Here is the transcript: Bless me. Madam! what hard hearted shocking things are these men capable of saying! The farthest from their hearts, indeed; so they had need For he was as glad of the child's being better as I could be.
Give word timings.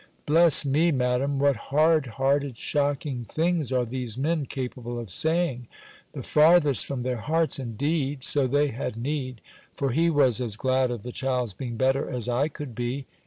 Bless 0.25 0.65
me. 0.65 0.91
Madam! 0.91 1.37
what 1.37 1.55
hard 1.55 2.07
hearted 2.17 2.57
shocking 2.57 3.23
things 3.29 3.71
are 3.71 3.85
these 3.85 4.17
men 4.17 4.47
capable 4.47 4.97
of 4.97 5.11
saying! 5.11 5.67
The 6.13 6.23
farthest 6.23 6.87
from 6.87 7.03
their 7.03 7.17
hearts, 7.17 7.59
indeed; 7.59 8.23
so 8.23 8.47
they 8.47 8.69
had 8.69 8.97
need 8.97 9.41
For 9.75 9.91
he 9.91 10.09
was 10.09 10.41
as 10.41 10.57
glad 10.57 10.89
of 10.89 11.03
the 11.03 11.11
child's 11.11 11.53
being 11.53 11.77
better 11.77 12.09
as 12.09 12.27
I 12.27 12.47
could 12.47 12.73
be. 12.73 13.05